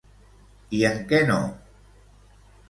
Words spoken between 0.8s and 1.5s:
en què no?